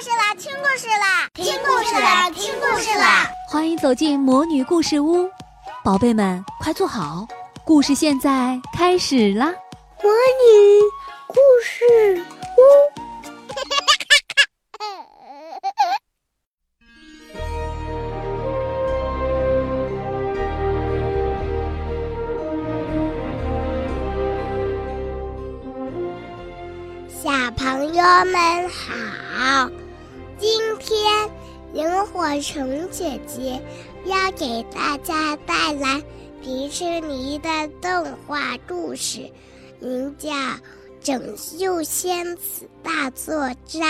[0.00, 0.34] 事啦！
[0.38, 1.28] 听故事啦！
[1.34, 2.30] 听故事啦！
[2.30, 3.30] 听故事啦！
[3.50, 5.28] 欢迎走进魔女故事屋，
[5.84, 7.26] 宝贝们快坐好，
[7.66, 9.52] 故事现在开始啦！
[10.02, 10.80] 魔女
[11.28, 12.24] 故事
[12.56, 12.60] 屋。
[27.22, 29.79] 小朋友们好，今
[30.90, 31.30] 天
[31.72, 33.62] 萤火虫姐姐
[34.06, 36.02] 要给大家带来
[36.42, 37.48] 迪士尼的
[37.80, 39.30] 动画故事，
[39.78, 40.30] 名叫
[41.00, 41.22] 《拯
[41.56, 43.80] 救仙子大作战》。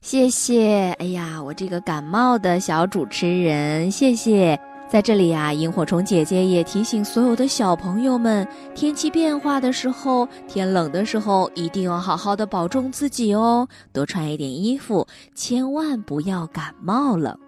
[0.00, 4.60] 谢谢，哎呀，我这个感冒的小主持人，谢谢。
[4.90, 17.38] 在这里呀，萤火虫姐姐也提醒所有的小朋友们，天气变化的时候，天冷的时候，一定要好好的保重自己哦，多穿一点衣服，千万不要感冒了。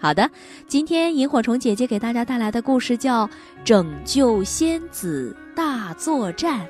[0.00, 0.28] 好的，
[0.66, 3.24] 今天萤火虫姐姐给大家带来的故事叫
[3.64, 6.60] 《拯救仙子大作战》。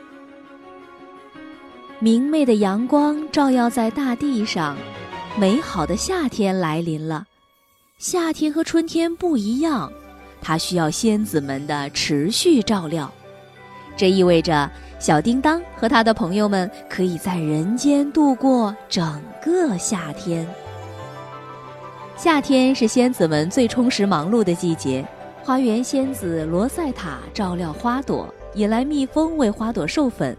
[1.99, 4.77] 明媚的阳光照耀在大地上，
[5.39, 7.25] 美好的夏天来临了。
[7.97, 9.91] 夏天和春天不一样。
[10.41, 13.13] 它需要仙子们的持续照料，
[13.97, 20.47] 这意味着小叮当和他的朋友们可以在人间度过整个夏天。
[22.17, 25.07] 夏天是仙子们最充实忙碌的季节，
[25.43, 30.35] 花园仙子罗塞塔照料花朵，引来蜜蜂为花朵授粉；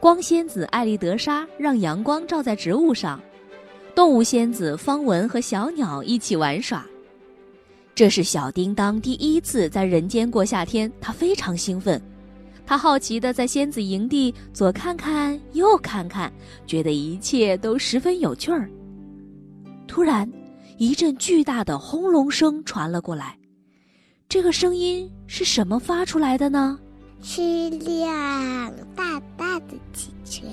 [0.00, 3.20] 光仙子艾丽德莎让阳光照在植物上；
[3.94, 6.84] 动物仙子方文和小鸟一起玩耍。
[7.94, 12.00] 这是小叮当第一次在人间过夏天，他非常兴奋。
[12.64, 16.32] 他好奇地在仙子营地左看看右看看，
[16.66, 18.70] 觉得一切都十分有趣儿。
[19.86, 20.30] 突然，
[20.78, 23.36] 一阵巨大的轰隆声传了过来。
[24.26, 26.78] 这个声音是什么发出来的呢？
[27.20, 30.46] 是辆大大的汽车。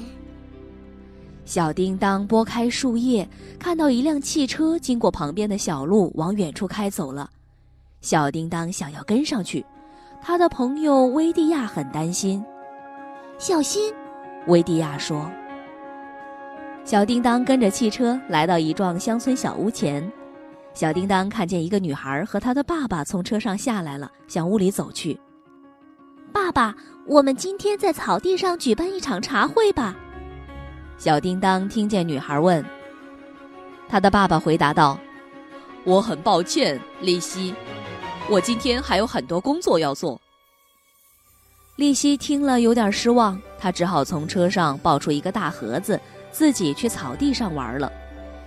[1.49, 3.27] 小叮当拨开树叶，
[3.57, 7.27] 看到一辆汽车经过旁边的小路，往远处开走了。
[8.01, 9.65] 小叮当想要跟上去，
[10.21, 12.45] 他的朋友威蒂亚很担心。
[13.39, 13.91] 小心，
[14.45, 15.27] 威蒂亚说。
[16.85, 20.07] 小叮当跟着汽车来到一幢乡村小屋前，
[20.75, 25.19] 小叮当看见一个女孩和她的爸爸从车上下来了，向屋里走去。
[26.31, 26.75] 爸爸，
[27.07, 29.95] 我们今天在草地上举办一场茶会吧。
[30.99, 32.63] 小叮当听见女孩问，
[33.87, 34.99] 他的爸爸回答道
[35.85, 37.55] ：“我很抱歉，丽西，
[38.29, 40.19] 我今天还有很多工作要做。”
[41.77, 45.97] 丽西听了有点失望，她只好从车上抱出一个大盒子，
[46.31, 47.89] 自己去草地上玩了。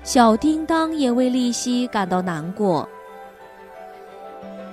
[0.04, 2.86] 小叮当也为丽西感到难过。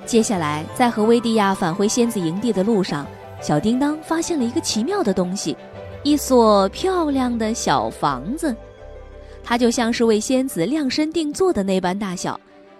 [0.05, 3.07] 接下来，在和威蒂亚返回仙子营地的路上，
[3.39, 5.55] 小叮当发现了一个奇妙的东西。
[6.03, 8.55] 一所漂亮的小房子，
[9.43, 12.39] 它就像是为仙子量身定做的那般大小。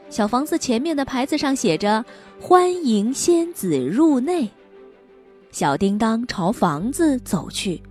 [0.10, 2.04] 小房子前面的牌子上写着
[2.40, 4.50] “欢迎仙子入内”。
[5.52, 7.82] 小叮当朝房子走去，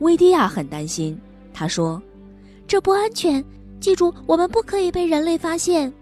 [0.00, 1.18] 威迪亚很担心。
[1.52, 2.00] 他说
[2.68, 3.42] ：“这不安全，
[3.80, 5.92] 记住，我们不可以被人类发现。”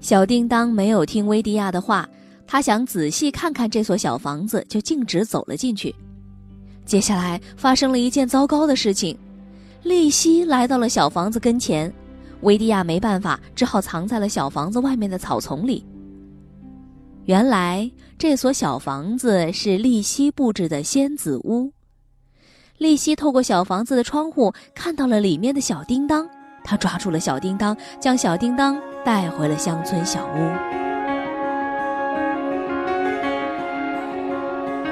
[0.00, 2.08] 小叮当没有听威迪亚的话，
[2.46, 5.94] 他想仔细看看这所小房子，就径直走了进去。
[6.84, 9.16] 接下来发生了一件糟糕的事情，
[9.82, 11.92] 丽西来到了小房子跟前，
[12.42, 15.84] 维迪亚没办法，只好藏在了小房子外面的草丛里。
[17.24, 21.72] 原来这所小房子是丽西布置的仙子屋。
[22.78, 26.28] 丽西透过小房子的窗户看到了里面的小叮当，
[26.64, 30.38] 她抓住了小叮当，将小叮当带回了乡村小屋。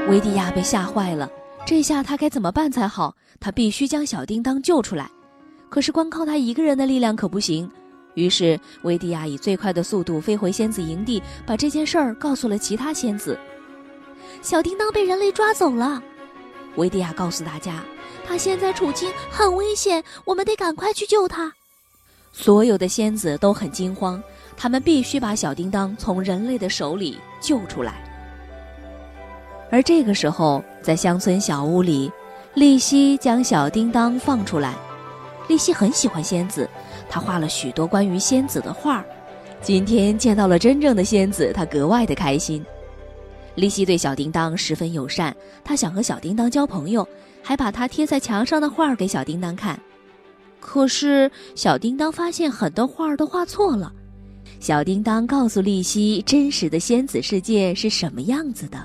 [0.08, 1.28] 维迪亚被吓坏了。
[1.66, 3.15] 这下他该怎么办才好？
[3.38, 5.10] 他必须将小叮当救出来，
[5.69, 7.71] 可是光靠他一个人的力量可不行。
[8.15, 13.39] 于是，维迪亚以最快的速度飞回仙子营地，把这件事儿告诉了其他仙子。
[14.42, 16.03] 小叮当被人类抓走了，
[16.77, 17.84] 维迪亚告诉大家，
[18.27, 21.53] 他现在处境很危险，我们得赶快去救他。
[22.33, 24.22] 所有的仙子都很惊慌，
[24.56, 28.09] 他们必须把小叮当从人类的手里救出来。
[29.70, 32.10] 而这个时候，在乡村小屋里，
[32.54, 34.74] 丽西将小叮当放出来。
[35.48, 36.68] 丽西很喜欢仙子，
[37.08, 39.04] 她画了许多关于仙子的画。
[39.62, 42.64] 今天见到了真正的仙子，她格外的开心。
[43.56, 47.06] 丽西对小叮当十分友善，她想和小叮当交朋友，
[47.42, 49.78] 还把她贴在墙上的画给小叮当看。
[50.60, 53.92] 可是小叮当发现很多画儿都画错了。
[54.60, 58.78] 小叮当告诉丽西，真实的仙子世界是什么样子的。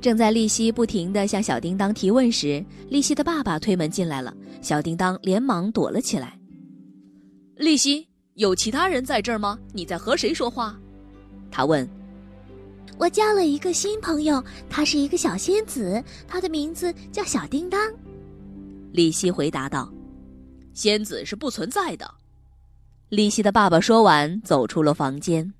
[0.00, 4.34] 正在丽西不停地向小叮当提问时，丽西的爸爸推门进来了。
[4.60, 6.38] 小叮当连忙躲了起来。
[7.56, 9.58] 丽西，有其他人在这儿吗？
[9.72, 10.78] 你在和谁说话？
[11.50, 11.88] 他问。
[12.96, 17.80] 我交了一个新朋友，她是一个小仙子，她的名字叫小叮当。
[18.90, 19.92] 丽西回答道
[20.74, 22.12] ：“仙子是不存在的。”
[23.10, 25.52] 丽西的爸爸说完，走出了房间。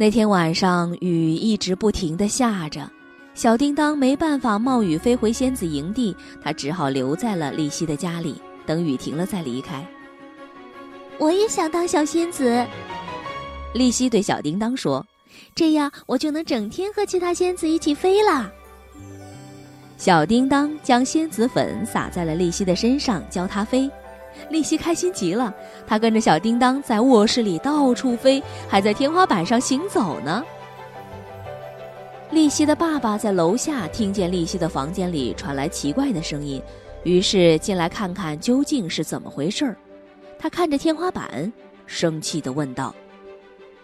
[0.00, 2.90] 那天晚上，雨一直不停的下着，
[3.34, 9.86] 小叮当没办法冒雨飞回仙子营地，他只好留在了丽西的家里，等雨停了再离开。
[11.18, 12.66] 我也想当小仙子，
[13.74, 15.04] 丽西对小叮当说。
[15.54, 18.50] 这样我就能整天和其他仙子一起飞了。
[19.98, 23.90] 小叮当将仙子粉撒在了丽西的身上，教她飞。
[24.48, 25.54] 丽西开心极了，
[25.86, 30.44] 她跟着小叮当在卧室里到处飞，还在天花板上行走呢。
[32.30, 36.62] 丽西的爸爸在楼下听见丽西的房间里传来奇怪的声音，
[37.02, 39.76] 于是进来看看究竟是怎么回事儿。
[40.38, 41.52] 他看着天花板，
[41.86, 42.94] 生气地问道：“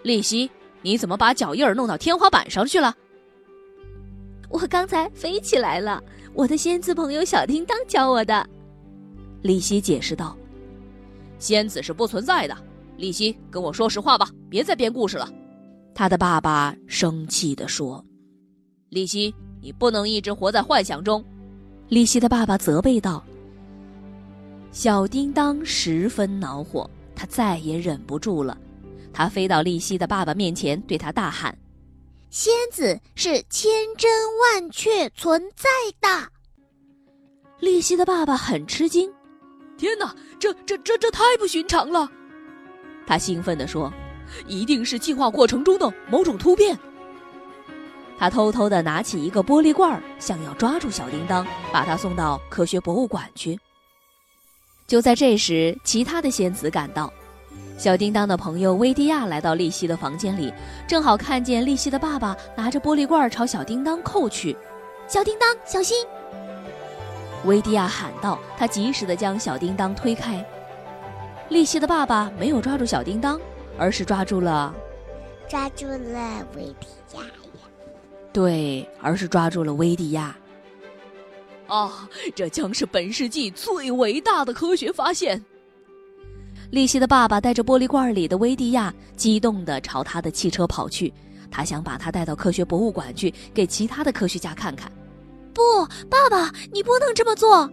[0.03, 0.51] 丽西。”
[0.83, 2.95] 你怎么把脚印儿弄到天花板上去了？
[4.49, 6.01] 我刚才飞起来了，
[6.33, 8.47] 我的仙子朋友小叮当教我的。
[9.43, 10.37] 丽西解释道
[11.39, 12.57] ：“仙子是不存在的。”
[12.97, 15.31] 李希，跟我说实话吧，别再编故事了。”
[15.95, 18.05] 他的爸爸生气地说
[18.91, 21.25] ：“李希，你不能一直活在幻想中。”
[21.89, 23.23] 李希的爸爸责备道。
[24.73, 28.59] 小叮当十分恼火，他再也忍不住了。
[29.13, 31.57] 他飞到丽西的爸爸面前，对他大喊
[32.29, 35.69] ：“仙子是千真万确存在
[36.01, 36.29] 的。”
[37.61, 39.11] 丽西的爸爸很吃惊
[39.77, 42.09] ：“天哪，这这这这太不寻常了！”
[43.07, 43.93] 他兴奋地说
[44.47, 46.79] ：“一定是进化过程中的某种突变。”
[48.19, 53.59] 他偷偷地拿起一个玻璃罐，想要抓住小叮当，把他送到科学博物馆去。
[54.87, 57.13] 就在这时，其他的仙子赶到。
[57.77, 60.51] 小叮当的朋友威蒂亚来到丽西的房间里，
[60.89, 64.57] 正好看见丽西的爸爸拿着玻璃罐朝小叮当扣去。
[65.07, 65.97] 小叮当，小心！
[67.47, 68.39] 威迪亚喊道。
[68.59, 70.45] 他及时地将小叮当推开。
[71.49, 73.41] 利西的爸爸没有抓住小叮当，
[73.79, 74.75] 而是抓住了，
[75.49, 77.31] 抓住了维迪亚呀。
[78.33, 80.37] 对，而是抓住了威迪亚。
[81.69, 85.43] 啊，这将是本世纪最伟大的科学发现！
[86.71, 91.13] 利西的爸爸带着玻璃罐里的威迪亚，激动地朝他的汽车跑去。
[91.49, 94.91] 他想把他带到科学博物馆去，给其他的科学家看看。
[95.57, 97.69] 不，爸爸，你不能这么做！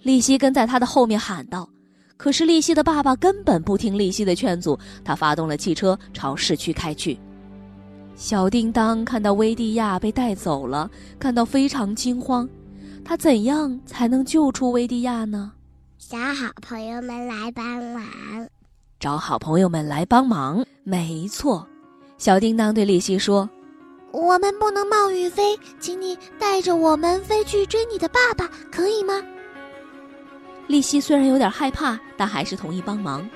[0.00, 1.68] 丽西跟在他的后面喊道。
[2.16, 7.18] 可是丽西的爸爸根本不听丽西的劝阻，他发动了汽车朝市区开去。
[8.16, 12.48] 小叮当看到威蒂亚被带走了，感到非常惊慌。
[13.04, 15.52] 他怎样才能救出威蒂亚呢？
[15.98, 18.02] 找好朋友们来帮忙，
[18.98, 20.64] 找好朋友们来帮忙。
[20.84, 21.66] 没错，
[22.16, 23.48] 小叮当对丽西说
[24.14, 29.20] ：“我们不能冒雨飞，请你带着我们飞去追你的爸爸，可以吗？”
[30.68, 33.28] 丽西虽然有点害怕，但还是同意帮忙。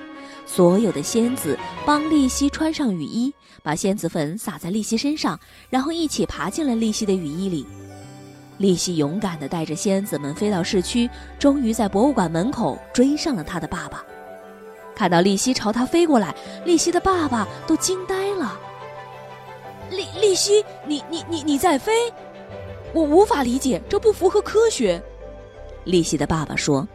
[0.45, 5.37] 所有的仙子帮丽西穿上雨衣，把仙子粉撒在丽西身上，
[5.69, 7.67] 然后一起爬进了丽西的雨衣里。
[8.57, 14.01] 丽西勇敢地带着仙子们飞到市区，终于在博物馆门口追上了他的爸爸。
[14.95, 18.57] 看到丽西朝他飞过来，丽西的爸爸都惊呆了。
[19.89, 21.91] 利利西，你你你你在飞？
[22.93, 25.01] 我无法理解，这不符合科学。
[25.85, 26.87] 利西的爸爸说：“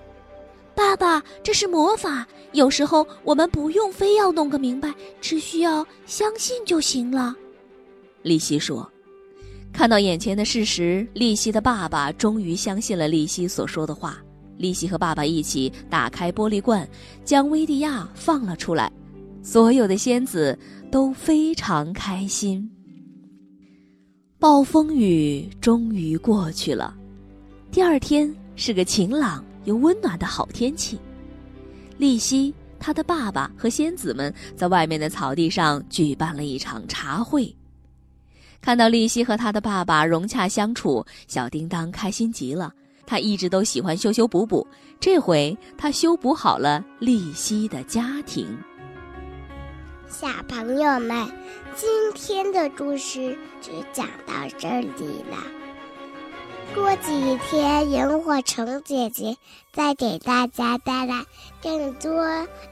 [0.74, 7.34] 爸爸，这是魔法，有时候我们不用非要弄个明白，只需要相信就行了。”
[8.22, 8.88] 利西说。
[9.72, 14.18] 看到眼前的事实，利西的爸爸终于相信了利西所说的话。
[14.56, 16.88] 利西和爸爸一起打开玻璃罐，
[17.24, 18.88] 将威蒂亚放了出来。
[19.42, 20.56] 所有的仙子
[20.92, 22.70] 都非常开心。
[24.44, 26.94] 暴风雨终于过去了，
[27.72, 31.00] 第二天是个晴朗又温暖的好天气。
[31.96, 37.56] 丽西、她的爸爸和仙子们在外面的草地上举办了一场茶会。
[38.60, 42.70] 看到丽西和他的爸爸融洽相处，小叮当开心极了。
[43.06, 44.66] 他一直都喜欢修修补补，
[45.00, 48.46] 这回他修补好了丽西的家庭。
[50.08, 51.28] 小朋友们，
[51.74, 55.36] 今天的故事就讲到这里了。
[56.74, 59.36] 过几天，萤火虫姐姐
[59.72, 61.24] 再给大家带来
[61.62, 62.24] 更多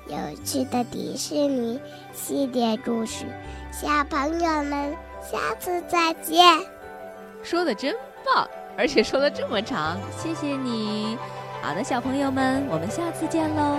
[0.06, 1.80] 有趣的迪士尼
[2.12, 3.24] 系列故事。
[3.70, 6.44] 小朋友们，下次再见。
[7.42, 11.16] 说的真棒，而且说的这么长，谢谢你。
[11.60, 13.78] 好的，小朋友们，我们下次见喽。